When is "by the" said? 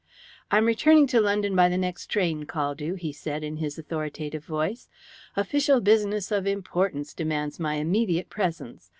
1.55-1.77